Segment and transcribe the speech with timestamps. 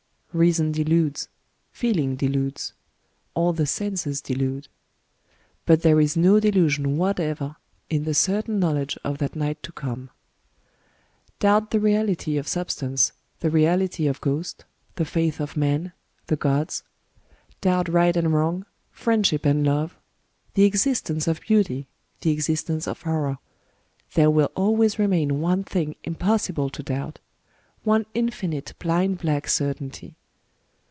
[0.33, 1.27] Reason deludes;
[1.73, 2.71] feeling deludes;
[3.33, 4.69] all the senses delude.
[5.65, 7.57] But there is no delusion whatever
[7.89, 10.09] in the certain knowledge of that night to come.
[11.39, 13.11] Doubt the reality of substance,
[13.41, 14.63] the reality of ghost,
[14.95, 15.91] the faiths of men,
[16.27, 16.83] the gods;—
[17.59, 19.45] doubt right 227 Digitized byVnOOQlC 228 IN THE DEAD OF THE NIGHT and wrong, friendship
[19.45, 19.97] and love,
[20.53, 21.87] the existence of beauty,
[22.21, 23.39] the existence of horror;—
[24.15, 27.19] there will always remain one thing impossible to doubt,—
[27.83, 30.15] one in finite blind black certainty.